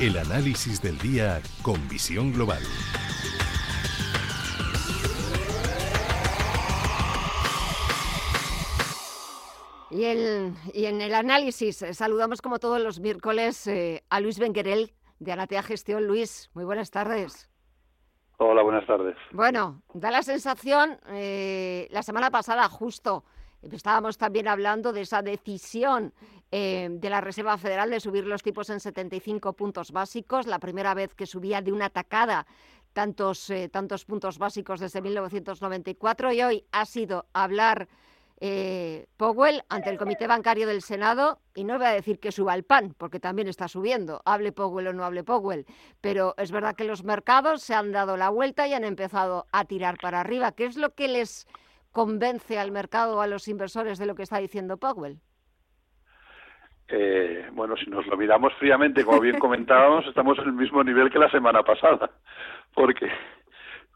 El 0.00 0.16
análisis 0.16 0.80
del 0.80 0.96
día 0.96 1.42
con 1.60 1.86
visión 1.86 2.32
global. 2.32 2.62
Y, 9.90 10.04
en 10.06 11.00
el 11.02 11.14
análisis 11.14 11.82
eh, 11.82 11.92
saludamos 11.92 12.40
como 12.40 12.58
todos 12.58 12.80
los 12.80 12.98
miércoles 12.98 13.66
eh, 13.66 14.02
a 14.08 14.20
Luis 14.20 14.38
Benguerel 14.38 14.94
de 15.18 15.32
Anatea 15.32 15.62
Gestión. 15.62 16.06
Luis, 16.06 16.50
muy 16.54 16.64
buenas 16.64 16.90
tardes. 16.90 17.50
Hola, 18.38 18.62
buenas 18.62 18.86
tardes. 18.86 19.16
Bueno, 19.32 19.82
da 19.92 20.10
la 20.10 20.22
sensación, 20.22 20.98
eh, 21.08 21.88
la 21.90 22.02
semana 22.02 22.30
pasada 22.30 22.66
justo 22.70 23.24
estábamos 23.70 24.18
también 24.18 24.48
hablando 24.48 24.92
de 24.92 25.02
esa 25.02 25.22
decisión 25.22 26.12
eh, 26.50 26.88
de 26.90 27.10
la 27.10 27.20
Reserva 27.20 27.58
Federal 27.58 27.90
de 27.90 28.00
subir 28.00 28.26
los 28.26 28.42
tipos 28.42 28.70
en 28.70 28.80
75 28.80 29.52
puntos 29.52 29.92
básicos, 29.92 30.46
la 30.46 30.58
primera 30.58 30.94
vez 30.94 31.14
que 31.14 31.26
subía 31.26 31.60
de 31.60 31.72
una 31.72 31.90
tacada 31.90 32.46
tantos, 32.92 33.50
eh, 33.50 33.68
tantos 33.68 34.04
puntos 34.04 34.38
básicos 34.38 34.80
desde 34.80 35.00
1994 35.00 36.32
y 36.32 36.42
hoy 36.42 36.64
ha 36.72 36.84
sido 36.86 37.26
hablar 37.32 37.88
eh, 38.42 39.06
Powell 39.18 39.62
ante 39.68 39.90
el 39.90 39.98
Comité 39.98 40.26
Bancario 40.26 40.66
del 40.66 40.80
Senado 40.80 41.40
y 41.54 41.64
no 41.64 41.76
voy 41.76 41.86
a 41.86 41.92
decir 41.92 42.18
que 42.18 42.32
suba 42.32 42.54
el 42.54 42.64
pan, 42.64 42.94
porque 42.96 43.20
también 43.20 43.48
está 43.48 43.68
subiendo, 43.68 44.22
hable 44.24 44.50
Powell 44.52 44.88
o 44.88 44.92
no 44.94 45.04
hable 45.04 45.24
Powell, 45.24 45.66
pero 46.00 46.34
es 46.38 46.50
verdad 46.50 46.74
que 46.74 46.84
los 46.84 47.04
mercados 47.04 47.62
se 47.62 47.74
han 47.74 47.92
dado 47.92 48.16
la 48.16 48.30
vuelta 48.30 48.66
y 48.66 48.72
han 48.72 48.84
empezado 48.84 49.46
a 49.52 49.66
tirar 49.66 49.98
para 50.00 50.20
arriba. 50.20 50.52
¿Qué 50.52 50.64
es 50.64 50.76
lo 50.76 50.94
que 50.94 51.08
les 51.08 51.46
convence 51.92 52.58
al 52.58 52.70
mercado 52.70 53.16
o 53.16 53.20
a 53.20 53.26
los 53.26 53.48
inversores 53.48 53.98
de 53.98 54.06
lo 54.06 54.14
que 54.14 54.22
está 54.22 54.38
diciendo 54.38 54.76
Powell? 54.76 55.18
Eh, 56.88 57.48
bueno, 57.52 57.76
si 57.76 57.88
nos 57.88 58.06
lo 58.06 58.16
miramos 58.16 58.52
fríamente, 58.54 59.04
como 59.04 59.20
bien 59.20 59.38
comentábamos, 59.38 60.06
estamos 60.06 60.38
en 60.38 60.46
el 60.46 60.52
mismo 60.52 60.82
nivel 60.82 61.10
que 61.10 61.18
la 61.18 61.30
semana 61.30 61.62
pasada, 61.62 62.10
porque 62.74 63.08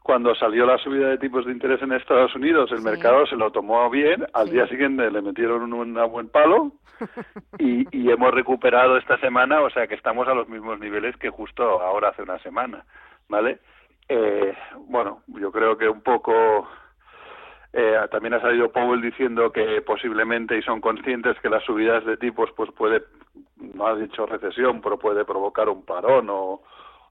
cuando 0.01 0.35
salió 0.35 0.65
la 0.65 0.77
subida 0.77 1.09
de 1.09 1.17
tipos 1.17 1.45
de 1.45 1.51
interés 1.51 1.81
en 1.81 1.91
Estados 1.91 2.35
Unidos, 2.35 2.71
el 2.71 2.81
mercado 2.81 3.25
se 3.25 3.35
lo 3.35 3.51
tomó 3.51 3.89
bien, 3.89 4.25
al 4.33 4.49
día 4.49 4.67
siguiente 4.67 5.09
le 5.09 5.21
metieron 5.21 5.73
un, 5.73 5.97
un 5.97 6.11
buen 6.11 6.29
palo 6.29 6.71
y, 7.59 7.85
y, 7.91 8.11
hemos 8.11 8.31
recuperado 8.33 8.97
esta 8.97 9.17
semana, 9.17 9.61
o 9.61 9.69
sea 9.71 9.87
que 9.87 9.95
estamos 9.95 10.27
a 10.27 10.33
los 10.33 10.47
mismos 10.47 10.79
niveles 10.79 11.17
que 11.17 11.29
justo 11.29 11.81
ahora 11.81 12.09
hace 12.09 12.21
una 12.21 12.39
semana, 12.39 12.85
¿vale? 13.27 13.59
Eh, 14.07 14.55
bueno, 14.87 15.23
yo 15.27 15.51
creo 15.51 15.75
que 15.77 15.89
un 15.89 16.01
poco 16.01 16.69
eh, 17.77 17.99
también 18.09 18.33
ha 18.35 18.39
salido 18.39 18.71
Powell 18.71 19.01
diciendo 19.01 19.51
que 19.51 19.81
posiblemente 19.81 20.57
y 20.57 20.61
son 20.61 20.79
conscientes 20.79 21.37
que 21.41 21.49
las 21.49 21.61
subidas 21.65 22.05
de 22.05 22.15
tipos 22.15 22.49
pues 22.55 22.71
puede, 22.71 23.03
no 23.57 23.87
ha 23.87 23.95
dicho 23.97 24.25
recesión, 24.25 24.79
pero 24.79 24.97
puede 24.97 25.25
provocar 25.25 25.67
un 25.67 25.83
parón 25.83 26.29
o, 26.29 26.61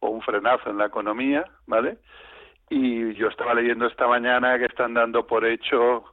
un 0.01 0.23
frenazo 0.23 0.71
en 0.71 0.79
la 0.79 0.87
economía, 0.87 1.45
¿vale? 1.67 1.99
Y 2.71 3.13
yo 3.13 3.29
estaba 3.29 3.53
leyendo 3.53 3.87
esta 3.87 4.07
mañana 4.07 4.59
que 4.59 4.65
están 4.65 4.95
dando 4.95 5.27
por 5.27 5.45
hecho 5.45 6.05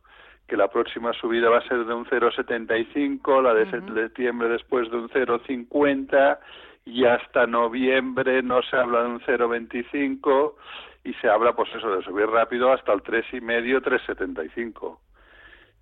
que 0.47 0.57
la 0.57 0.67
próxima 0.67 1.13
subida 1.13 1.49
va 1.49 1.59
a 1.59 1.67
ser 1.67 1.85
de 1.85 1.93
un 1.93 2.05
0,75, 2.05 3.41
la 3.41 3.53
de 3.53 3.69
septiembre 3.71 4.49
después 4.49 4.91
de 4.91 4.97
un 4.97 5.09
0,50 5.09 6.39
y 6.85 7.05
hasta 7.05 7.47
noviembre 7.47 8.43
no 8.43 8.61
se 8.63 8.75
habla 8.75 9.03
de 9.03 9.09
un 9.09 9.19
0,25 9.21 10.55
y 11.03 11.13
se 11.15 11.29
habla 11.29 11.53
pues 11.53 11.69
eso 11.75 11.95
de 11.95 12.03
subir 12.03 12.27
rápido 12.27 12.71
hasta 12.71 12.93
el 12.93 13.01
tres 13.01 13.25
y 13.33 13.41
medio, 13.41 13.81
tres 13.81 14.01
setenta 14.05 14.43
y 14.43 14.49
cinco. 14.49 15.01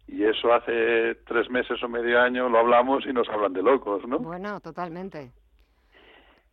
Y 0.07 0.23
eso 0.23 0.51
hace 0.51 1.15
tres 1.27 1.49
meses 1.51 1.83
o 1.83 1.87
medio 1.87 2.19
año 2.19 2.49
lo 2.49 2.57
hablamos 2.57 3.05
y 3.05 3.13
nos 3.13 3.29
hablan 3.29 3.53
de 3.53 3.61
locos, 3.61 4.07
¿no? 4.07 4.17
Bueno, 4.17 4.59
totalmente. 4.59 5.31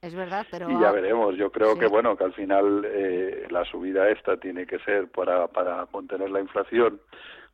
Es 0.02 0.14
verdad, 0.14 0.46
pero... 0.50 0.70
Y 0.70 0.78
ya 0.78 0.92
veremos. 0.92 1.36
Yo 1.36 1.50
creo 1.50 1.78
que, 1.78 1.86
bueno, 1.86 2.16
que 2.16 2.24
al 2.24 2.34
final 2.34 2.84
eh, 2.84 3.46
la 3.48 3.64
subida 3.64 4.10
esta 4.10 4.36
tiene 4.36 4.66
que 4.66 4.78
ser 4.80 5.10
para, 5.10 5.48
para 5.48 5.86
contener 5.86 6.28
la 6.30 6.40
inflación 6.40 7.00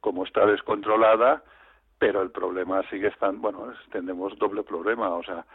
como 0.01 0.25
está 0.25 0.45
descontrolada, 0.45 1.45
pero 1.99 2.21
el 2.21 2.33
problema 2.33 2.83
sigue 2.91 3.07
estando... 3.07 3.41
Bueno, 3.41 3.73
tenemos 3.93 4.37
doble 4.39 4.65
problema. 4.65 5.11
O 5.11 5.23
sea, 5.23 5.47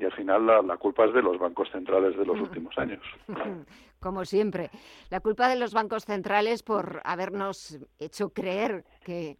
y 0.00 0.04
al 0.04 0.12
final 0.12 0.46
la, 0.46 0.76
culpa 0.78 1.04
es 1.04 1.12
de 1.12 1.22
los 1.22 1.38
bancos 1.38 1.70
centrales 1.70 2.16
de 2.16 2.24
los 2.24 2.40
últimos 2.40 2.76
años. 2.78 3.02
Como 4.00 4.24
siempre, 4.24 4.70
la 5.10 5.20
culpa 5.20 5.48
de 5.48 5.56
los 5.56 5.74
bancos 5.74 6.06
centrales 6.06 6.62
por 6.62 7.02
habernos 7.04 7.78
hecho 7.98 8.30
creer 8.30 8.84
que 9.04 9.36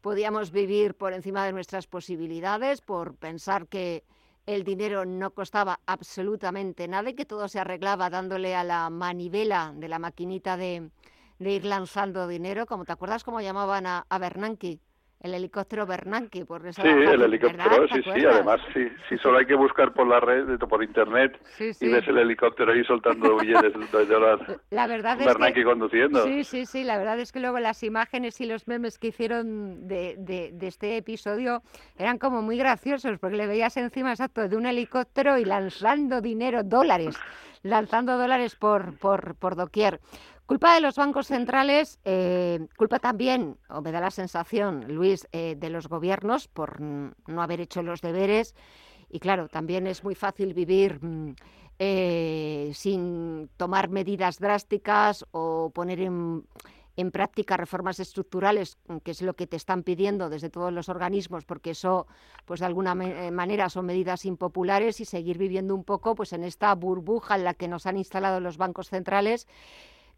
podíamos 0.00 0.50
vivir 0.50 0.94
por 0.94 1.12
encima 1.12 1.44
de 1.46 1.52
nuestras 1.52 1.86
posibilidades, 1.86 2.80
por 2.80 3.14
pensar 3.14 3.68
que 3.68 4.02
el 4.46 4.64
dinero 4.64 5.04
no 5.04 5.30
costaba 5.30 5.78
absolutamente 5.86 6.88
nada 6.88 7.10
y 7.10 7.14
que 7.14 7.24
todo 7.24 7.46
se 7.46 7.60
arreglaba 7.60 8.10
dándole 8.10 8.56
a 8.56 8.64
la 8.64 8.90
manivela 8.90 9.72
de 9.76 9.88
la 9.88 10.00
maquinita 10.00 10.56
de, 10.56 10.90
ir 11.38 11.64
lanzando 11.64 12.26
dinero, 12.26 12.66
como 12.66 12.84
te 12.84 12.92
acuerdas 12.92 13.22
cómo 13.22 13.40
llamaban 13.40 13.86
a, 13.86 14.06
a 14.08 14.18
Bernanke, 14.18 14.80
el 15.20 15.34
helicóptero 15.34 15.86
Bernanke, 15.86 16.46
por 16.46 16.66
eso. 16.66 16.80
Sí, 16.80 16.88
el 16.88 17.20
helicóptero, 17.22 17.86
sí, 17.88 18.02
sí. 18.02 18.24
Además, 18.24 18.60
sí, 18.72 18.88
sí, 19.08 19.18
solo 19.18 19.38
hay 19.38 19.46
que 19.46 19.54
buscar 19.54 19.92
por 19.92 20.06
la 20.06 20.18
red, 20.18 20.58
por 20.58 20.82
internet, 20.82 21.38
y 21.58 21.88
ves 21.88 22.08
el 22.08 22.18
helicóptero 22.18 22.72
ahí 22.72 22.82
soltando 22.84 23.36
billetes 23.40 23.72
de. 23.74 24.58
La 24.70 24.86
verdad 24.86 25.18
Bernanke 25.18 25.62
conduciendo. 25.62 26.24
Sí, 26.24 26.44
sí, 26.44 26.64
sí. 26.64 26.84
La 26.84 26.96
verdad 26.96 27.20
es 27.20 27.32
que 27.32 27.40
luego 27.40 27.58
las 27.58 27.82
imágenes 27.82 28.40
y 28.40 28.46
los 28.46 28.66
memes 28.66 28.98
que 28.98 29.08
hicieron 29.08 29.86
de, 29.86 30.16
de, 30.18 30.52
de 30.52 30.66
este 30.66 30.96
episodio 30.96 31.62
eran 31.98 32.18
como 32.18 32.40
muy 32.40 32.56
graciosos, 32.56 33.18
porque 33.18 33.36
le 33.36 33.46
veías 33.46 33.76
encima, 33.76 34.10
exacto, 34.10 34.48
de 34.48 34.56
un 34.56 34.64
helicóptero 34.64 35.36
y 35.36 35.44
lanzando 35.44 36.22
dinero, 36.22 36.62
dólares, 36.62 37.18
lanzando 37.62 38.16
dólares 38.16 38.56
por, 38.56 38.96
por, 38.98 39.34
por 39.34 39.54
doquier. 39.54 40.00
Culpa 40.50 40.74
de 40.74 40.80
los 40.80 40.96
bancos 40.96 41.28
centrales, 41.28 42.00
eh, 42.04 42.66
culpa 42.76 42.98
también, 42.98 43.56
o 43.68 43.82
me 43.82 43.92
da 43.92 44.00
la 44.00 44.10
sensación, 44.10 44.84
Luis, 44.92 45.28
eh, 45.30 45.54
de 45.56 45.70
los 45.70 45.86
gobiernos 45.86 46.48
por 46.48 46.80
no 46.80 47.40
haber 47.40 47.60
hecho 47.60 47.84
los 47.84 48.00
deberes. 48.00 48.56
Y 49.08 49.20
claro, 49.20 49.46
también 49.46 49.86
es 49.86 50.02
muy 50.02 50.16
fácil 50.16 50.52
vivir 50.52 50.98
mm, 51.00 51.36
eh, 51.78 52.72
sin 52.74 53.48
tomar 53.56 53.90
medidas 53.90 54.40
drásticas 54.40 55.24
o 55.30 55.70
poner 55.72 56.00
en, 56.00 56.44
en 56.96 57.12
práctica 57.12 57.56
reformas 57.56 58.00
estructurales, 58.00 58.76
que 59.04 59.12
es 59.12 59.22
lo 59.22 59.34
que 59.34 59.46
te 59.46 59.54
están 59.54 59.84
pidiendo 59.84 60.28
desde 60.30 60.50
todos 60.50 60.72
los 60.72 60.88
organismos, 60.88 61.44
porque 61.44 61.70
eso, 61.70 62.08
pues 62.44 62.58
de 62.58 62.66
alguna 62.66 62.96
manera 62.96 63.68
son 63.68 63.86
medidas 63.86 64.24
impopulares 64.24 65.00
y 65.00 65.04
seguir 65.04 65.38
viviendo 65.38 65.76
un 65.76 65.84
poco 65.84 66.16
pues 66.16 66.32
en 66.32 66.42
esta 66.42 66.74
burbuja 66.74 67.36
en 67.36 67.44
la 67.44 67.54
que 67.54 67.68
nos 67.68 67.86
han 67.86 67.96
instalado 67.96 68.40
los 68.40 68.56
bancos 68.56 68.88
centrales 68.88 69.46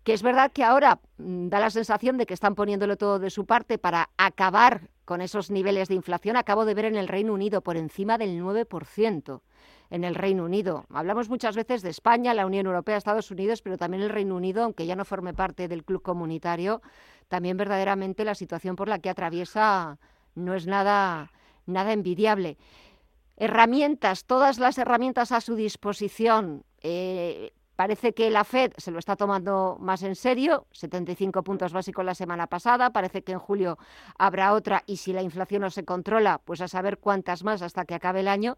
que 0.05 0.13
es 0.13 0.23
verdad 0.23 0.53
que 0.53 0.65
ahora 0.65 1.01
mm, 1.19 1.49
da 1.49 1.61
la 1.61 1.71
sensación 1.71 2.17
de 2.19 2.27
que 2.27 2.35
están 2.35 2.55
poniéndolo 2.55 2.97
todo 2.97 3.19
de 3.19 3.31
su 3.31 3.47
parte 3.47 3.79
para 3.79 4.11
acabar 4.17 4.89
con 5.05 5.21
esos 5.21 5.51
niveles 5.51 5.89
de 5.89 5.95
inflación. 5.95 6.37
Acabo 6.37 6.65
de 6.65 6.75
ver 6.75 6.87
en 6.87 6.97
el 6.97 7.09
Reino 7.09 7.35
Unido 7.35 7.61
por 7.61 7.77
encima 7.77 8.19
del 8.19 8.41
9% 8.41 9.41
en 9.91 10.05
el 10.05 10.15
Reino 10.15 10.45
Unido. 10.45 10.87
Hablamos 10.89 11.29
muchas 11.29 11.55
veces 11.55 11.83
de 11.83 11.91
España, 11.91 12.33
la 12.33 12.47
Unión 12.47 12.65
Europea, 12.67 12.97
Estados 12.97 13.31
Unidos, 13.31 13.61
pero 13.61 13.77
también 13.77 14.03
el 14.03 14.09
Reino 14.09 14.35
Unido, 14.35 14.65
aunque 14.65 14.87
ya 14.87 14.97
no 14.97 15.05
forme 15.05 15.35
parte 15.35 15.69
del 15.69 15.85
club 15.85 16.01
comunitario, 16.01 16.81
también 17.29 17.59
verdaderamente 17.59 18.25
la 18.25 18.35
situación 18.35 18.75
por 18.75 18.89
la 18.89 19.01
que 19.01 19.11
atraviesa 19.11 19.99
no 20.35 20.55
es 20.55 20.67
nada, 20.67 21.31
nada 21.67 21.93
envidiable. 21.93 22.57
Herramientas, 23.37 24.25
todas 24.25 24.59
las 24.59 24.79
herramientas 24.79 25.31
a 25.31 25.43
su 25.43 25.57
disposición. 25.57 26.65
Eh, 26.81 27.53
Parece 27.77 28.13
que 28.13 28.31
la 28.31 28.45
Fed 28.45 28.73
se 28.77 28.91
lo 28.91 28.99
está 28.99 29.17
tomando 29.17 29.77
más 29.81 30.03
en 30.03 30.15
serio, 30.15 30.67
75 30.73 31.43
puntos 31.43 31.73
básicos 31.73 32.05
la 32.05 32.15
semana 32.15 32.47
pasada, 32.47 32.91
parece 32.91 33.23
que 33.23 33.33
en 33.33 33.39
julio 33.39 33.79
habrá 34.19 34.53
otra 34.53 34.83
y 34.87 34.99
si 34.99 35.13
la 35.13 35.23
inflación 35.23 35.63
no 35.63 35.71
se 35.71 35.85
controla, 35.85 36.41
pues 36.45 36.61
a 36.61 36.69
saber 36.69 36.99
cuántas 36.99 37.45
más 37.45 37.63
hasta 37.63 37.85
que 37.85 37.95
acabe 37.95 38.21
el 38.21 38.29
año. 38.29 38.57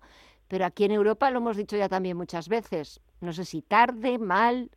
Pero 0.48 0.66
aquí 0.66 0.84
en 0.84 0.90
Europa 0.90 1.30
lo 1.30 1.38
hemos 1.38 1.56
dicho 1.56 1.76
ya 1.76 1.88
también 1.88 2.16
muchas 2.16 2.48
veces, 2.48 3.00
no 3.20 3.32
sé 3.32 3.44
si 3.44 3.62
tarde, 3.62 4.18
mal. 4.18 4.70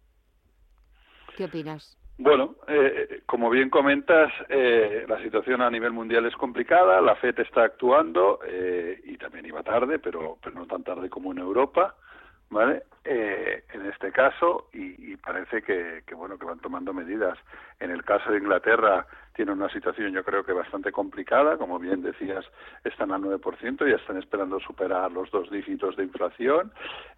¿Qué 1.36 1.45
opinas? 1.45 1.98
Bueno, 2.19 2.56
eh, 2.68 3.22
como 3.28 3.50
bien 3.50 3.69
comentas, 3.69 4.31
eh, 4.50 5.06
la 5.07 5.22
situación 5.22 5.62
a 5.62 5.69
nivel 5.69 5.92
mundial 5.92 6.25
es 6.25 6.36
complicada. 6.36 7.00
La 7.00 7.16
FED 7.16 7.42
está 7.42 7.63
actuando 7.63 8.40
eh, 8.48 9.01
y 9.04 9.18
también 9.18 9.45
iba 9.45 9.62
tarde, 9.62 10.00
pero, 10.00 10.38
pero 10.42 10.56
no 10.56 10.66
tan 10.66 10.83
tarde 10.83 11.10
como 11.10 11.31
en 11.31 11.38
Europa, 11.38 11.95
¿vale? 12.50 12.84
Eh, 13.10 13.64
en 13.74 13.86
este 13.86 14.12
caso 14.12 14.68
y, 14.74 15.14
y 15.14 15.16
parece 15.18 15.62
que, 15.62 16.04
que, 16.06 16.14
bueno 16.14 16.38
que 16.38 16.46
van 16.46 16.60
tomando 16.60 16.94
medidas. 16.94 17.38
En 17.80 17.90
el 17.92 18.04
caso 18.04 18.32
de 18.32 18.38
Inglaterra 18.40 19.08
tiene 19.34 19.54
una 19.54 19.70
situación 19.70 20.12
yo 20.12 20.24
creo 20.26 20.44
que 20.44 20.52
bastante 20.52 20.92
complicada, 20.92 21.58
como 21.58 21.80
bien 21.80 22.02
decías, 22.02 22.44
están 22.84 23.12
al 23.14 23.22
9% 23.22 23.90
y 23.90 23.94
están 23.94 24.18
esperando 24.18 24.60
superar 24.60 25.12
los 25.12 25.32
dos 25.32 25.50
dígitos 25.50 25.96
de 25.96 26.04
inflación. 26.04 26.72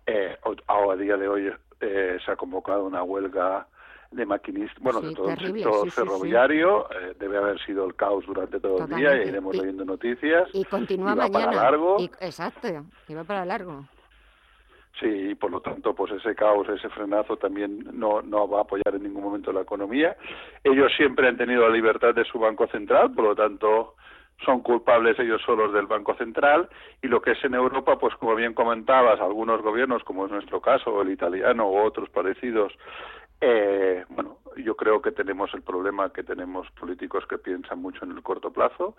Eh, 0.05 0.37
a, 0.67 0.75
a 0.91 0.95
día 0.95 1.17
de 1.17 1.27
hoy 1.27 1.51
eh, 1.81 2.17
se 2.23 2.31
ha 2.31 2.35
convocado 2.35 2.83
una 2.83 3.01
huelga 3.03 3.65
de 4.11 4.25
maquinistas, 4.25 4.79
bueno, 4.81 5.01
Sí, 5.01 5.07
de 5.09 5.15
todo 5.15 5.27
terrible, 5.27 5.51
el 5.59 5.63
sector 5.63 5.83
sí, 5.85 5.89
sí, 5.89 5.89
sí. 5.89 6.01
ferroviario, 6.01 6.91
eh, 6.91 7.15
debe 7.19 7.37
haber 7.37 7.59
sido 7.63 7.85
el 7.85 7.95
caos 7.95 8.25
durante 8.25 8.59
todo 8.59 8.83
el 8.85 8.95
día 8.95 9.15
y 9.23 9.27
iremos 9.27 9.55
Y- 9.55 9.59
leyendo 9.59 9.85
noticias. 9.85 10.49
Y 10.53 10.65
continúa 10.65 11.13
y 11.13 11.15
va 11.15 11.27
para 11.29 11.45
mañana. 11.47 11.63
largo. 11.63 11.97
Y- 11.99 12.11
exacto, 12.19 12.67
y 13.07 13.13
va 13.13 13.23
para 13.23 13.45
largo. 13.45 13.85
Sí, 14.97 15.29
y 15.31 15.35
por 15.35 15.51
lo 15.51 15.61
tanto, 15.61 15.93
pues 15.93 16.11
ese 16.11 16.35
caos, 16.35 16.67
ese 16.67 16.89
frenazo 16.89 17.37
también 17.37 17.85
no, 17.93 18.21
no 18.21 18.49
va 18.49 18.59
a 18.59 18.61
apoyar 18.63 18.95
en 18.95 19.03
ningún 19.03 19.23
momento 19.23 19.51
la 19.53 19.61
economía. 19.61 20.17
Ellos 20.63 20.91
siempre 20.97 21.27
han 21.27 21.37
tenido 21.37 21.67
la 21.67 21.73
libertad 21.73 22.13
de 22.13 22.25
su 22.25 22.39
Banco 22.39 22.67
Central, 22.67 23.13
por 23.13 23.23
lo 23.23 23.35
tanto, 23.35 23.95
son 24.43 24.61
culpables 24.61 25.17
ellos 25.19 25.41
solos 25.45 25.71
del 25.73 25.87
Banco 25.87 26.15
Central. 26.15 26.67
Y 27.01 27.07
lo 27.07 27.21
que 27.21 27.31
es 27.31 27.43
en 27.43 27.53
Europa, 27.53 27.97
pues 27.97 28.13
como 28.15 28.35
bien 28.35 28.53
comentabas, 28.53 29.21
algunos 29.21 29.61
gobiernos, 29.61 30.03
como 30.03 30.25
es 30.25 30.31
nuestro 30.31 30.59
caso, 30.59 31.01
el 31.01 31.11
italiano 31.11 31.65
o 31.65 31.83
otros 31.83 32.09
parecidos, 32.09 32.73
eh, 33.39 34.03
bueno, 34.09 34.39
yo 34.57 34.75
creo 34.75 35.01
que 35.01 35.11
tenemos 35.11 35.53
el 35.53 35.61
problema 35.61 36.11
que 36.11 36.23
tenemos 36.23 36.69
políticos 36.71 37.25
que 37.29 37.37
piensan 37.37 37.81
mucho 37.81 38.03
en 38.03 38.11
el 38.11 38.21
corto 38.21 38.51
plazo 38.51 38.97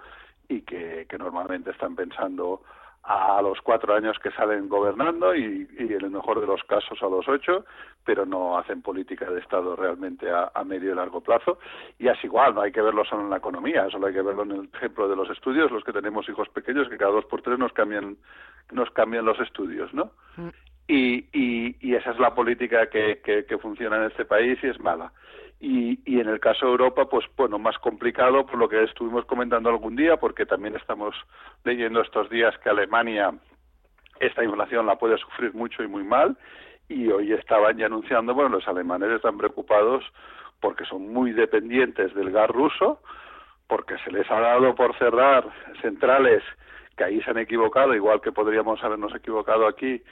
y 0.49 0.63
que 0.63 1.07
normalmente 1.19 1.71
están 1.71 1.95
pensando 1.95 2.63
a 3.03 3.41
los 3.43 3.61
cuatro 3.63 3.95
años 3.95 4.19
que 4.19 4.31
salen 4.33 4.69
gobernando 4.69 5.35
y, 5.35 5.69
y 5.79 5.95
en 5.95 6.05
el 6.05 6.11
mejor 6.11 6.41
de 6.41 6.47
los 6.47 6.63
casos 6.65 7.03
a 7.03 7.09
los 7.09 7.27
ocho, 7.29 7.65
pero 8.05 8.27
no 8.27 8.59
hacen 8.59 8.83
política 8.83 9.31
de 9.31 9.41
Estado 9.41 9.75
realmente 9.75 10.31
a, 10.31 10.51
a 10.55 10.65
medio 10.65 10.93
y 10.93 10.95
largo 10.95 11.21
plazo. 11.21 11.59
Y 11.99 12.09
es 12.09 12.23
igual, 12.23 12.55
no 12.55 12.61
hay 12.61 12.73
que 12.73 12.83
verlo 12.83 13.05
solo 13.05 13.23
en 13.23 13.31
la 13.31 13.39
economía, 13.39 13.89
solo 13.91 14.07
hay 14.07 14.15
que 14.15 14.23
verlo 14.23 14.43
en 14.43 14.53
el 14.53 14.69
ejemplo 14.75 15.09
de 15.09 15.17
los 15.17 15.31
estudios, 15.31 15.71
los 15.71 15.83
que 15.83 15.93
tenemos 15.93 16.29
hijos 16.29 16.49
pequeños, 16.51 16.89
que 16.89 16.99
cada 16.99 17.13
dos 17.13 17.25
por 17.25 17.43
tres 17.43 17.59
nos 17.59 17.73
cambian, 17.73 18.17
nos 18.71 18.91
cambian 18.91 19.25
los 19.25 19.41
estudios, 19.41 19.93
¿no? 19.95 20.11
Mm. 20.37 20.49
Y, 20.89 21.27
y, 21.33 21.77
y 21.81 21.95
esa 21.95 22.11
es 22.11 22.19
la 22.19 22.35
política 22.35 22.89
que, 22.89 23.21
que, 23.25 23.45
que 23.45 23.59
funciona 23.59 23.97
en 23.97 24.11
este 24.11 24.25
país 24.25 24.59
y 24.63 24.67
es 24.67 24.81
mala. 24.81 25.13
Y, 25.61 26.01
y 26.11 26.21
en 26.21 26.29
el 26.29 26.41
caso 26.41 26.67
de 26.67 26.73
Europa, 26.73 27.05
pues 27.07 27.27
bueno, 27.37 27.59
más 27.59 27.79
complicado 27.79 28.47
por 28.47 28.59
lo 28.59 28.69
que 28.69 28.83
estuvimos 28.83 29.27
comentando 29.27 29.69
algún 29.69 29.95
día, 29.95 30.17
porque 30.17 30.47
también 30.47 30.75
estamos 30.75 31.15
leyendo 31.65 32.01
estos 32.01 32.31
días 32.31 32.57
que 32.59 32.71
Alemania 32.71 33.35
esta 34.21 34.45
inflación 34.45 34.87
la 34.87 34.97
puede 34.97 35.19
sufrir 35.19 35.55
mucho 35.55 35.83
y 35.83 35.89
muy 35.89 36.05
mal. 36.05 36.37
Y 36.89 37.09
hoy 37.09 37.33
estaban 37.33 37.77
ya 37.79 37.87
anunciando, 37.87 38.35
bueno, 38.35 38.51
los 38.51 38.69
alemanes 38.69 39.11
están 39.11 39.39
preocupados 39.39 40.05
porque 40.61 40.85
son 40.85 41.13
muy 41.13 41.33
dependientes 41.33 42.15
del 42.15 42.31
gas 42.31 42.51
ruso, 42.51 43.01
porque 43.67 43.97
se 44.05 44.13
les 44.13 44.31
ha 44.31 44.41
dado 44.41 44.75
por 44.75 44.97
cerrar 44.99 45.45
centrales 45.81 46.43
que 46.97 47.05
ahí 47.05 47.23
se 47.23 47.31
han 47.31 47.39
equivocado, 47.39 47.95
igual 47.95 48.21
que 48.21 48.33
podríamos 48.33 48.83
habernos 48.85 49.15
equivocado 49.15 49.67
aquí, 49.67 50.03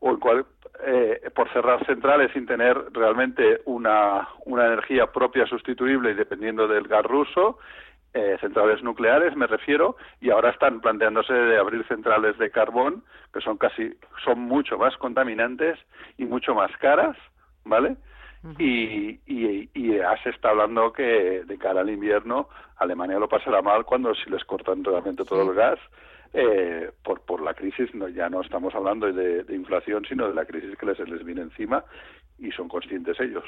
o 0.00 0.10
en 0.10 0.16
cual, 0.18 0.46
eh, 0.84 1.30
por 1.34 1.50
cerrar 1.52 1.84
centrales 1.86 2.32
sin 2.32 2.46
tener 2.46 2.76
realmente 2.92 3.60
una, 3.64 4.28
una 4.44 4.66
energía 4.66 5.06
propia 5.12 5.46
sustituible 5.46 6.10
y 6.10 6.14
dependiendo 6.14 6.68
del 6.68 6.86
gas 6.88 7.04
ruso, 7.04 7.58
eh, 8.14 8.36
centrales 8.40 8.82
nucleares 8.82 9.36
me 9.36 9.46
refiero, 9.46 9.96
y 10.20 10.30
ahora 10.30 10.50
están 10.50 10.80
planteándose 10.80 11.32
de 11.32 11.58
abrir 11.58 11.86
centrales 11.86 12.38
de 12.38 12.50
carbón, 12.50 13.04
que 13.32 13.40
son 13.40 13.58
casi, 13.58 13.94
son 14.24 14.40
mucho 14.40 14.78
más 14.78 14.96
contaminantes 14.96 15.78
y 16.16 16.24
mucho 16.24 16.54
más 16.54 16.70
caras, 16.78 17.16
¿vale? 17.64 17.96
y, 18.58 19.18
y, 19.26 19.70
y 19.74 19.96
ya 19.96 20.16
se 20.22 20.30
está 20.30 20.50
hablando 20.50 20.92
que 20.92 21.42
de 21.44 21.58
cara 21.58 21.80
al 21.80 21.90
invierno 21.90 22.48
Alemania 22.76 23.18
lo 23.18 23.28
pasará 23.28 23.60
mal 23.62 23.84
cuando 23.84 24.14
si 24.14 24.30
les 24.30 24.44
cortan 24.44 24.84
realmente 24.84 25.24
todo 25.24 25.42
el 25.50 25.54
gas 25.56 25.78
eh, 26.32 26.90
por, 27.02 27.20
por 27.22 27.42
la 27.42 27.54
crisis, 27.54 27.94
no, 27.94 28.08
ya 28.08 28.28
no 28.28 28.40
estamos 28.40 28.74
hablando 28.74 29.12
de, 29.12 29.44
inflación, 29.54 30.04
sino 30.08 30.28
de 30.28 30.34
la 30.34 30.44
crisis 30.44 30.76
que 30.76 30.86
les, 30.86 30.98
les 30.98 31.24
viene 31.24 31.42
encima 31.42 31.84
y 32.38 32.50
son 32.52 32.68
conscientes 32.68 33.18
ellos. 33.20 33.44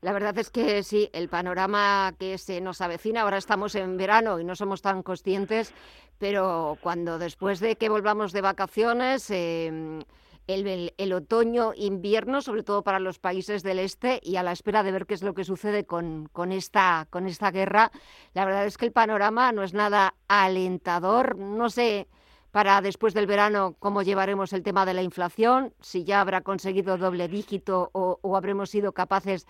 La 0.00 0.12
verdad 0.12 0.36
es 0.38 0.50
que 0.50 0.82
sí, 0.82 1.08
el 1.12 1.28
panorama 1.28 2.12
que 2.18 2.38
se 2.38 2.60
nos 2.60 2.80
avecina, 2.80 3.22
ahora 3.22 3.36
estamos 3.36 3.74
en 3.74 3.96
verano 3.96 4.40
y 4.40 4.44
no 4.44 4.56
somos 4.56 4.82
tan 4.82 5.02
conscientes, 5.02 5.72
pero 6.18 6.76
cuando 6.80 7.18
después 7.18 7.60
de 7.60 7.76
que 7.76 7.88
volvamos 7.88 8.32
de 8.32 8.40
vacaciones, 8.40 9.30
eh, 9.30 10.00
el, 10.48 10.66
el- 10.66 10.94
el 10.98 11.12
otoño, 11.12 11.72
invierno, 11.76 12.40
sobre 12.40 12.64
todo 12.64 12.82
para 12.82 12.98
los 12.98 13.20
países 13.20 13.62
del 13.62 13.78
este, 13.78 14.18
y 14.24 14.34
a 14.36 14.42
la 14.42 14.50
espera 14.52 14.82
de 14.82 14.90
ver 14.90 15.06
qué 15.06 15.14
es 15.14 15.22
lo 15.22 15.34
que 15.34 15.44
sucede 15.44 15.84
con, 15.84 16.28
con 16.32 16.50
esta, 16.50 17.06
con 17.10 17.26
esta 17.26 17.52
guerra, 17.52 17.92
la 18.34 18.44
verdad 18.44 18.66
es 18.66 18.76
que 18.76 18.86
el 18.86 18.92
panorama 18.92 19.52
no 19.52 19.62
es 19.62 19.74
nada 19.74 20.14
alentador. 20.26 21.36
No 21.38 21.70
sé 21.70 22.08
para 22.50 22.80
después 22.80 23.14
del 23.14 23.26
verano 23.26 23.76
cómo 23.78 24.02
llevaremos 24.02 24.52
el 24.52 24.62
tema 24.62 24.86
de 24.86 24.94
la 24.94 25.02
inflación, 25.02 25.74
si 25.80 26.02
ya 26.04 26.20
habrá 26.20 26.40
conseguido 26.40 26.96
doble 26.96 27.28
dígito 27.28 27.90
o, 27.92 28.18
o 28.22 28.36
habremos 28.36 28.70
sido 28.70 28.92
capaces 28.92 29.46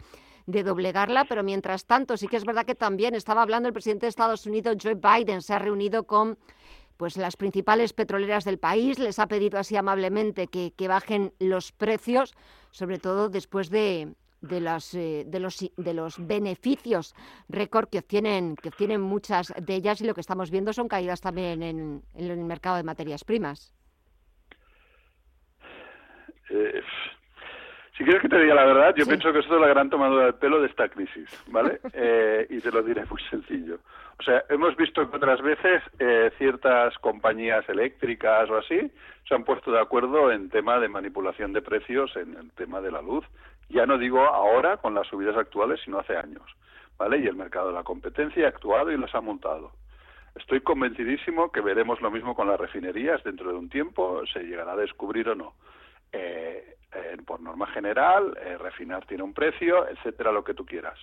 de 0.47 0.63
doblegarla, 0.63 1.27
pero 1.27 1.43
mientras 1.43 1.85
tanto 1.85 2.17
sí 2.17 2.27
que 2.27 2.39
es 2.39 2.45
verdad 2.45 2.65
que 2.65 2.75
también 2.75 3.15
estaba 3.15 3.43
hablando 3.43 3.69
el 3.69 3.75
presidente 3.75 4.07
de 4.07 4.11
Estados 4.11 4.47
Unidos, 4.47 4.79
Joe 4.83 4.95
Biden, 4.95 5.43
se 5.43 5.53
ha 5.53 5.59
reunido 5.59 6.05
con 6.05 6.39
pues 6.99 7.17
las 7.17 7.37
principales 7.37 7.93
petroleras 7.93 8.45
del 8.45 8.59
país, 8.59 8.99
les 8.99 9.19
ha 9.21 9.29
pedido 9.29 9.59
así 9.59 9.77
amablemente 9.77 10.49
que, 10.49 10.89
bajen 10.89 11.33
los 11.39 11.71
precios, 11.73 12.35
sobre 12.73 12.99
todo 12.99 13.29
después 13.29 13.71
de, 13.71 14.15
las, 14.43 14.95
eh, 14.95 15.25
de, 15.25 15.39
los, 15.39 15.59
de 15.77 15.95
los 15.95 16.27
beneficios 16.27 17.15
récord 17.49 17.89
que 17.89 18.01
obtienen, 18.01 18.57
que 18.57 18.99
muchas 18.99 19.55
de 19.57 19.75
ellas 19.77 20.01
y 20.01 20.07
lo 20.07 20.15
que 20.15 20.21
estamos 20.21 20.51
viendo 20.51 20.73
son 20.73 20.89
caídas 20.89 21.21
también 21.21 21.63
en, 21.63 22.03
en 22.15 22.31
el 22.31 22.37
mercado 22.39 22.77
de 22.77 22.83
materias 22.83 23.23
primas. 23.23 23.73
Eh, 26.51 26.83
si 27.99 28.05
quieres 28.05 28.23
que 28.23 28.29
te 28.29 28.39
diga 28.41 28.55
la 28.55 28.65
verdad, 28.65 28.95
yo 28.97 29.05
Sí. 29.05 29.11
pienso 29.11 29.33
que 29.33 29.41
esto 29.41 29.57
es 29.57 29.61
la 29.61 29.69
gran 29.69 29.91
tomadura 29.91 30.27
de 30.27 30.33
pelo 30.33 30.61
de 30.61 30.69
esta 30.69 30.89
crisis, 30.89 31.29
¿vale? 31.49 31.81
Eh, 31.93 32.47
y 32.49 32.61
te 32.61 32.71
lo 32.71 32.83
diré 32.83 33.05
muy 33.11 33.21
sencillo. 33.25 33.79
O 34.21 34.23
sea, 34.23 34.43
hemos 34.49 34.75
visto 34.77 35.09
que 35.11 35.17
otras 35.17 35.41
veces 35.43 35.83
eh, 35.99 36.31
ciertas 36.39 36.97
compañías 36.99 37.69
eléctricas 37.69 38.49
o 38.51 38.57
así 38.57 38.91
se 39.29 39.35
han 39.35 39.45
puesto 39.45 39.71
de 39.71 39.81
acuerdo 39.81 40.33
en 40.33 40.49
tema 40.49 40.79
de 40.81 40.89
manipulación 40.89 41.53
de 41.53 41.61
precios 41.63 42.17
en 42.17 42.35
el 42.37 42.51
tema 42.53 42.81
de 42.81 42.91
la 42.91 43.03
luz. 43.03 43.25
Ya 43.69 43.85
no 43.85 43.99
digo 43.99 44.21
ahora 44.25 44.79
con 44.79 44.95
las 44.95 45.07
subidas 45.09 45.37
actuales, 45.37 45.81
sino 45.85 45.99
hace 45.99 46.17
años, 46.17 46.43
¿vale? 46.99 47.19
Y 47.19 47.27
el 47.27 47.37
mercado 47.37 47.69
de 47.69 47.75
la 47.75 47.83
competencia 47.85 48.47
ha 48.47 48.49
actuado 48.49 48.91
y 48.91 48.97
los 48.97 49.15
ha 49.15 49.21
multado. 49.21 49.73
Estoy 50.35 50.61
convencidísimo 50.61 51.51
que 51.53 51.61
veremos 51.61 52.01
lo 52.01 52.11
mismo 52.11 52.35
con 52.35 52.49
las 52.49 52.59
refinerías 52.61 53.23
dentro 53.25 53.51
de 53.51 53.59
un 53.59 53.69
tiempo, 53.69 54.23
se 54.33 54.41
llegará 54.45 54.73
a 54.73 54.77
descubrir 54.77 55.29
o 55.29 55.35
no. 55.35 55.55
Eh, 56.13 56.77
eh, 56.93 57.17
por 57.27 57.41
norma 57.41 57.67
general, 57.67 58.37
eh, 58.41 58.57
refinar 58.59 59.05
tiene 59.07 59.23
un 59.23 59.35
precio, 59.35 59.89
etcétera, 59.89 60.33
lo 60.33 60.45
que 60.45 60.55
tú 60.55 60.65
quieras. 60.65 60.99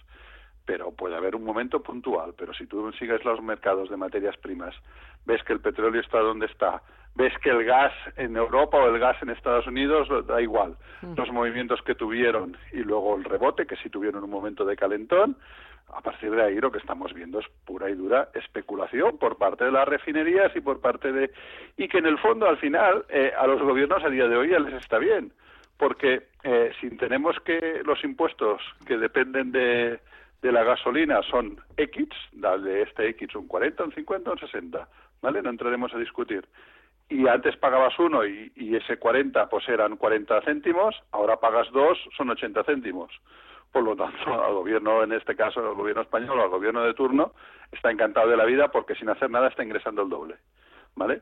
Pero 0.66 0.92
puede 0.92 1.16
haber 1.16 1.36
un 1.36 1.44
momento 1.44 1.82
puntual. 1.82 2.34
Pero 2.38 2.54
si 2.54 2.66
tú 2.66 2.92
sigues 2.94 3.24
los 3.24 3.42
mercados 3.42 3.90
de 3.90 3.98
materias 3.98 4.36
primas, 4.38 4.76
ves 5.26 5.44
que 5.44 5.54
el 5.54 5.60
petróleo 5.60 6.02
está 6.02 6.20
donde 6.20 6.48
está, 6.48 6.82
ves 7.14 7.34
que 7.44 7.52
el 7.52 7.64
gas 7.66 7.94
en 8.18 8.36
Europa 8.36 8.78
o 8.78 8.88
el 8.88 9.00
gas 9.00 9.22
en 9.22 9.30
Estados 9.30 9.68
Unidos, 9.68 10.08
da 10.26 10.42
igual. 10.42 10.76
Los 11.16 11.32
movimientos 11.32 11.82
que 11.84 11.94
tuvieron 11.94 12.58
y 12.74 12.78
luego 12.78 13.16
el 13.16 13.24
rebote, 13.24 13.68
que 13.68 13.76
sí 13.78 13.90
tuvieron 13.90 14.24
un 14.24 14.30
momento 14.30 14.66
de 14.66 14.76
calentón, 14.76 15.38
a 15.94 16.02
partir 16.02 16.32
de 16.32 16.42
ahí 16.42 16.56
lo 16.60 16.72
que 16.72 16.80
estamos 16.80 17.14
viendo 17.14 17.40
es 17.40 17.46
pura 17.64 17.90
y 17.90 17.94
dura 17.94 18.30
especulación 18.34 19.18
por 19.18 19.38
parte 19.38 19.66
de 19.66 19.72
las 19.72 19.88
refinerías 19.88 20.56
y 20.56 20.62
por 20.62 20.82
parte 20.82 21.12
de 21.12 21.32
y 21.78 21.88
que 21.88 22.00
en 22.00 22.08
el 22.08 22.18
fondo 22.18 22.48
al 22.48 22.58
final 22.58 23.06
eh, 23.10 23.32
a 23.38 23.46
los 23.46 23.62
gobiernos 23.62 24.04
a 24.04 24.10
día 24.10 24.28
de 24.28 24.36
hoy 24.36 24.50
ya 24.50 24.60
les 24.60 24.74
está 24.74 24.98
bien 24.98 25.32
porque 25.78 26.28
eh, 26.44 26.72
si 26.80 26.90
tenemos 26.98 27.40
que 27.42 27.82
los 27.84 28.04
impuestos 28.04 28.62
que 28.86 28.98
dependen 28.98 29.52
de, 29.52 30.00
de 30.42 30.52
la 30.52 30.64
gasolina 30.64 31.22
son 31.24 31.60
X, 31.76 32.08
de 32.32 32.82
este 32.84 33.10
X 33.10 33.36
un 33.36 33.48
40, 33.48 33.84
un 33.84 33.94
50, 33.94 34.32
un 34.32 34.40
60, 34.40 34.88
¿vale? 35.22 35.42
No 35.42 35.50
entraremos 35.50 35.94
a 35.94 35.98
discutir. 35.98 36.48
Y 37.10 37.28
antes 37.28 37.56
pagabas 37.58 37.98
uno 38.00 38.26
y, 38.26 38.76
ese 38.76 38.98
40 38.98 39.48
pues 39.50 39.68
eran 39.70 39.96
40 39.98 40.42
céntimos, 40.42 40.96
ahora 41.12 41.38
pagas 41.38 41.72
dos, 41.72 41.98
son 42.16 42.30
80 42.30 42.64
céntimos. 42.64 43.12
Por 43.72 43.84
lo 43.84 43.96
tanto, 43.96 44.44
al 44.44 44.54
gobierno, 44.54 45.04
en 45.04 45.12
este 45.14 45.36
caso, 45.36 45.60
al 45.60 45.76
gobierno 45.76 46.02
español 46.02 46.40
al 46.40 46.50
gobierno 46.50 46.84
de 46.84 46.94
turno, 46.94 47.34
está 47.72 47.92
encantado 47.92 48.30
de 48.30 48.38
la 48.38 48.46
vida 48.46 48.70
porque 48.70 48.96
sin 48.96 49.10
hacer 49.10 49.30
nada 49.30 49.50
está 49.50 49.64
ingresando 49.64 50.04
el 50.04 50.10
doble, 50.10 50.36
¿vale? 50.96 51.22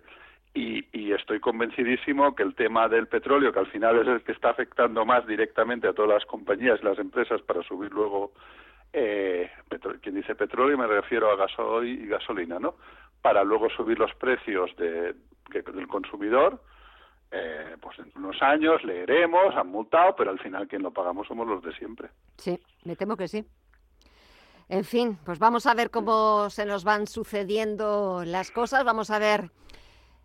Y, 0.56 0.86
y, 0.92 1.14
estoy 1.14 1.40
convencidísimo 1.40 2.36
que 2.36 2.44
el 2.44 2.54
tema 2.54 2.88
del 2.88 3.08
petróleo, 3.08 3.52
que 3.52 3.60
al 3.60 3.72
final 3.72 4.00
es 4.00 4.08
el 4.08 4.22
que 4.22 4.34
está 4.34 4.52
afectando 4.52 5.04
más 5.04 5.26
directamente 5.26 5.88
a 5.88 5.94
todas 5.94 6.12
las 6.12 6.26
compañías 6.26 6.80
y 6.80 6.86
las 6.86 7.00
empresas 7.00 7.42
para 7.42 7.64
subir 7.64 7.92
luego 7.92 8.34
eh, 8.94 9.50
quien 10.02 10.16
dice 10.16 10.36
petróleo 10.36 10.78
me 10.78 10.86
refiero 10.86 11.32
a 11.32 11.36
gasoil 11.36 12.04
y 12.04 12.08
gasolina, 12.08 12.60
¿no? 12.60 12.76
Para 13.22 13.44
luego 13.44 13.70
subir 13.70 13.98
los 13.98 14.14
precios 14.16 14.70
de, 14.78 15.16
del 15.52 15.88
consumidor, 15.88 16.62
eh, 17.32 17.76
pues 17.82 17.98
en 17.98 18.12
unos 18.16 18.40
años 18.44 18.84
leeremos, 18.84 19.56
han 19.56 19.68
multado, 19.68 20.16
pero 20.16 20.30
al 20.30 20.40
final 20.40 20.68
quien 20.68 20.84
lo 20.84 20.92
pagamos 20.92 21.28
somos 21.28 21.48
los 21.48 21.64
de 21.64 21.74
siempre. 21.74 22.10
Sí, 22.38 22.60
me 22.84 22.96
temo 22.96 23.18
que 23.18 23.28
sí. 23.28 23.44
En 24.70 24.84
fin, 24.84 25.18
pues 25.26 25.40
vamos 25.40 25.66
a 25.66 25.74
ver 25.74 25.90
cómo 25.90 26.50
se 26.50 26.66
nos 26.66 26.84
van 26.84 27.08
sucediendo 27.08 28.24
las 28.26 28.52
cosas, 28.52 28.84
vamos 28.84 29.10
a 29.10 29.20
ver 29.20 29.50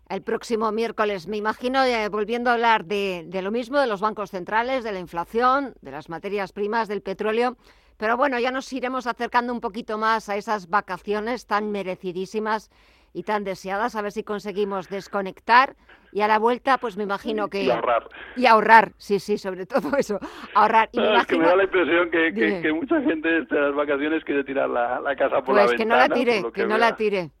el 0.09 0.21
próximo 0.23 0.71
miércoles. 0.71 1.27
Me 1.27 1.37
imagino, 1.37 1.83
eh, 1.83 2.09
volviendo 2.09 2.49
a 2.49 2.53
hablar 2.53 2.85
de, 2.85 3.23
de, 3.27 3.41
lo 3.41 3.51
mismo, 3.51 3.79
de 3.79 3.87
los 3.87 4.01
bancos 4.01 4.31
centrales, 4.31 4.83
de 4.83 4.91
la 4.91 4.99
inflación, 4.99 5.75
de 5.81 5.91
las 5.91 6.09
materias 6.09 6.51
primas, 6.51 6.87
del 6.87 7.01
petróleo. 7.01 7.57
Pero 7.97 8.17
bueno, 8.17 8.39
ya 8.39 8.51
nos 8.51 8.71
iremos 8.73 9.07
acercando 9.07 9.53
un 9.53 9.61
poquito 9.61 9.97
más 9.97 10.29
a 10.29 10.35
esas 10.35 10.69
vacaciones 10.69 11.45
tan 11.45 11.71
merecidísimas 11.71 12.71
y 13.13 13.23
tan 13.23 13.43
deseadas, 13.43 13.95
a 13.95 14.01
ver 14.01 14.11
si 14.11 14.23
conseguimos 14.23 14.87
desconectar 14.89 15.75
y 16.11 16.21
a 16.21 16.27
la 16.27 16.39
vuelta, 16.39 16.77
pues 16.77 16.97
me 16.97 17.03
imagino 17.03 17.49
que... 17.49 17.63
Y 17.63 17.69
ahorrar. 17.69 18.07
Y 18.35 18.45
ahorrar, 18.45 18.93
sí, 18.97 19.19
sí, 19.19 19.37
sobre 19.37 19.65
todo 19.65 19.95
eso, 19.97 20.19
ahorrar. 20.55 20.89
Y 20.91 20.99
me 20.99 21.09
imagino... 21.09 21.21
Es 21.21 21.27
que 21.27 21.37
me 21.37 21.47
da 21.47 21.55
la 21.55 21.63
impresión 21.63 22.11
que, 22.11 22.33
que, 22.33 22.61
que 22.61 22.73
mucha 22.73 23.01
gente 23.01 23.27
de 23.27 23.39
estas 23.41 23.75
vacaciones 23.75 24.23
quiere 24.23 24.43
tirar 24.43 24.69
la, 24.69 24.99
la 25.01 25.15
casa 25.15 25.37
por 25.37 25.55
pues 25.55 25.71
la 25.71 25.71
que 25.71 25.77
ventana. 25.77 26.03
no 26.03 26.07
la 26.07 26.15
tire, 26.15 26.43
que, 26.43 26.51
que, 26.51 26.67
no 26.67 26.77
la 26.77 26.95
tire. 26.95 27.31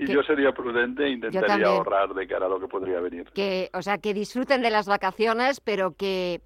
Y 0.00 0.06
que- 0.06 0.12
yo 0.14 0.22
sería 0.22 0.52
prudente 0.52 1.04
e 1.04 1.10
intentaría 1.10 1.66
ahorrar 1.66 2.14
de 2.14 2.26
cara 2.26 2.46
a 2.46 2.48
lo 2.48 2.58
que 2.60 2.68
podría 2.68 3.00
venir. 3.00 3.30
que, 3.34 3.70
o 3.72 3.82
sea, 3.82 3.98
que 3.98 4.14
disfruten 4.14 4.62
de 4.62 4.70
las 4.70 4.86
vacaciones, 4.86 5.60
pero 5.60 5.94
que 5.94 6.40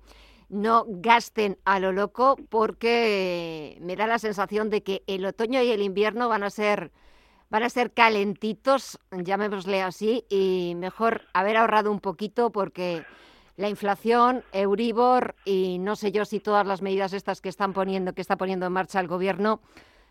no 0.49 0.85
gasten 0.89 1.57
a 1.65 1.81
lo 1.81 1.93
loco 1.93 2.37
porque 2.51 3.79
me 3.81 3.97
da 3.97 4.07
la 4.07 4.19
sensación 4.19 4.71
de 4.71 4.83
que 4.83 5.03
el 5.07 5.25
otoño 5.25 5.63
y 5.63 5.71
el 5.71 5.83
invierno 5.83 6.29
van 6.29 6.43
a 6.43 6.51
ser 6.51 6.91
van 7.51 7.63
a 7.63 7.69
ser 7.69 7.93
calentitos, 7.93 8.99
llamémosle 9.13 9.81
así, 9.83 10.25
y 10.29 10.75
mejor 10.77 11.23
haber 11.33 11.57
ahorrado 11.57 11.93
un 11.93 12.01
poquito 12.01 12.51
porque 12.51 13.05
la 13.57 13.69
inflación, 13.69 14.43
Euribor 14.53 15.37
y 15.45 15.79
no 15.79 15.95
sé 15.95 16.11
yo 16.11 16.25
si 16.25 16.41
todas 16.41 16.67
las 16.67 16.83
medidas 16.83 17.13
estas 17.13 17.41
que 17.41 17.49
están 17.49 17.73
poniendo 17.73 18.13
que 18.13 18.23
está 18.23 18.37
poniendo 18.37 18.67
en 18.67 18.73
marcha 18.73 18.99
el 18.99 19.07
gobierno 19.07 19.61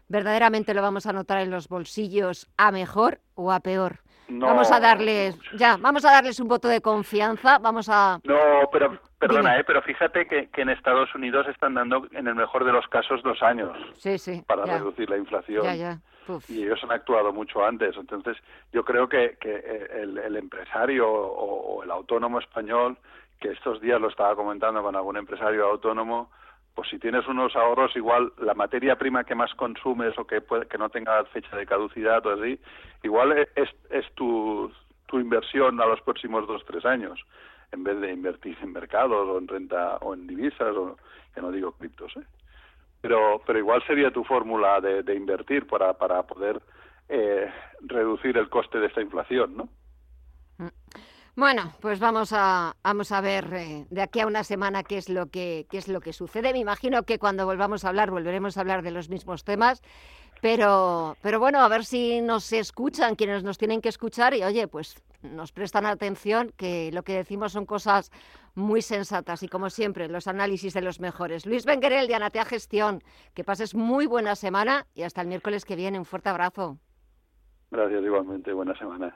verdaderamente 0.08 0.74
lo 0.74 0.82
vamos 0.82 1.06
a 1.06 1.14
notar 1.14 1.40
en 1.40 1.52
los 1.52 1.68
bolsillos 1.68 2.48
a 2.58 2.72
mejor 2.72 3.20
o 3.36 3.52
a 3.52 3.60
peor. 3.60 4.00
No, 4.30 4.48
Vamos 4.48 4.72
a 4.72 4.80
darles, 4.80 5.38
ya, 5.58 5.78
vamos 5.78 6.06
a 6.06 6.12
darles 6.12 6.40
un 6.40 6.48
voto 6.48 6.68
de 6.70 6.80
confianza, 6.82 7.60
vamos 7.60 7.90
a... 7.90 8.20
No, 8.24 8.36
pero 8.72 8.98
perdona, 9.20 9.60
eh, 9.60 9.64
pero 9.66 9.82
fíjate 9.82 10.26
que, 10.28 10.48
que 10.50 10.62
en 10.62 10.70
Estados 10.70 11.14
Unidos 11.14 11.46
están 11.50 11.74
dando, 11.74 12.08
en 12.14 12.28
el 12.28 12.34
mejor 12.36 12.64
de 12.64 12.72
los 12.72 12.88
casos, 12.88 13.22
dos 13.22 13.44
años 13.44 13.78
Sí, 13.98 14.18
sí, 14.18 14.42
para 14.48 14.66
ya, 14.66 14.78
reducir 14.78 15.10
la 15.10 15.18
inflación. 15.18 15.64
ya, 15.64 15.76
ya. 15.76 16.00
Uf. 16.26 16.50
y 16.50 16.64
ellos 16.64 16.80
han 16.84 16.92
actuado 16.94 17.34
mucho 17.34 17.66
antes. 17.66 17.98
Entonces, 17.98 18.38
yo 18.72 18.86
creo 18.86 19.10
que, 19.10 19.38
que 19.42 19.90
el, 19.94 20.18
el 20.18 20.38
empresario 20.38 21.12
o, 21.12 21.76
o 21.80 21.84
el 21.84 21.92
autónomo 21.92 22.40
español, 22.40 22.98
que 23.42 23.50
estos 23.52 23.82
días 23.82 24.00
lo 24.00 24.08
estaba 24.08 24.34
comentando 24.38 24.82
con 24.82 24.96
algún 24.96 25.18
empresario 25.18 25.66
autónomo, 25.66 26.32
pues 26.76 26.90
si 26.90 26.98
tienes 26.98 27.28
unos 27.28 27.56
ahorros, 27.56 27.96
igual 27.96 28.34
la 28.40 28.54
materia 28.54 28.98
prima 28.98 29.24
que 29.24 29.36
más 29.36 29.54
consumes 29.54 30.18
o 30.18 30.26
que, 30.26 30.42
puede, 30.42 30.66
que 30.68 30.78
no 30.78 30.90
tenga 30.90 31.24
fecha 31.26 31.56
de 31.56 31.66
caducidad 31.66 32.26
o 32.26 32.32
así, 32.32 32.60
igual 33.04 33.38
es, 33.56 33.70
es 33.90 34.12
tu, 34.16 34.72
tu 35.06 35.20
inversión 35.20 35.80
a 35.82 35.86
los 35.86 36.02
próximos 36.02 36.48
dos, 36.48 36.64
tres 36.66 36.86
años, 36.86 37.20
en 37.72 37.84
vez 37.84 38.00
de 38.02 38.12
invertir 38.12 38.58
en 38.62 38.74
mercados 38.74 39.28
o 39.28 39.38
en 39.38 39.48
renta 39.48 39.98
o 39.98 40.14
en 40.14 40.26
divisas, 40.26 40.76
o 40.76 40.98
ya 41.36 41.42
no 41.42 41.52
digo 41.52 41.74
criptos, 41.74 42.16
¿eh? 42.18 42.26
pero 43.02 43.42
pero 43.46 43.60
igual 43.60 43.84
sería 43.86 44.12
tu 44.12 44.24
fórmula 44.24 44.80
de, 44.80 45.04
de 45.04 45.16
invertir 45.16 45.68
para 45.68 45.94
para 45.94 46.24
poder 46.24 46.62
eh, 47.10 47.52
reducir 47.82 48.38
el 48.38 48.50
coste 48.50 48.80
de 48.80 48.88
esta 48.88 49.02
inflación, 49.02 49.58
¿no? 49.58 49.70
Bueno, 51.36 51.74
pues 51.82 52.00
vamos 52.00 52.32
a 52.32 52.76
vamos 52.84 53.12
a 53.12 53.20
ver 53.20 53.52
eh, 53.56 53.88
de 53.90 54.02
aquí 54.04 54.20
a 54.20 54.28
una 54.28 54.44
semana 54.44 54.84
qué 54.84 54.98
es 54.98 55.10
lo 55.10 55.28
que 55.32 55.66
qué 55.68 55.80
es 55.80 55.88
lo 55.88 56.00
que 56.00 56.14
sucede. 56.14 56.54
Me 56.54 56.60
imagino 56.60 57.04
que 57.04 57.18
cuando 57.18 57.48
volvamos 57.48 57.84
a 57.84 57.90
hablar 57.90 58.12
volveremos 58.12 58.56
a 58.56 58.62
hablar 58.62 58.84
de 58.84 58.92
los 58.92 59.10
mismos 59.10 59.44
temas, 59.44 59.82
pero 60.44 61.18
pero 61.24 61.40
bueno, 61.40 61.60
a 61.62 61.68
ver 61.70 61.86
si 61.86 62.22
nos 62.22 62.54
escuchan 62.54 63.16
quienes 63.16 63.44
nos 63.44 63.58
tienen 63.58 63.82
que 63.82 63.90
escuchar 63.90 64.36
y 64.36 64.44
oye, 64.44 64.68
pues 64.68 65.04
nos 65.24 65.52
prestan 65.52 65.88
atención 65.88 66.54
que 66.56 66.92
lo 66.94 67.02
que 67.02 67.14
decimos 67.14 67.54
son 67.54 67.66
cosas 67.66 68.12
muy 68.54 68.84
sensatas 68.84 69.42
y 69.42 69.48
como 69.48 69.72
siempre 69.72 70.10
los 70.10 70.28
análisis 70.28 70.76
de 70.76 70.82
los 70.82 71.00
mejores. 71.00 71.48
Luis 71.48 71.66
Benguerel 71.66 72.08
de 72.08 72.14
Anatea 72.14 72.46
Gestión, 72.46 73.02
que 73.34 73.44
pases 73.44 73.74
muy 73.74 74.06
buena 74.06 74.36
semana 74.36 74.86
y 74.94 75.02
hasta 75.02 75.22
el 75.22 75.28
miércoles 75.28 75.66
que 75.66 75.76
viene. 75.76 75.98
Un 75.98 76.06
fuerte 76.06 76.30
abrazo. 76.30 76.78
Gracias 77.72 78.04
igualmente, 78.04 78.54
buena 78.54 78.78
semana. 78.78 79.16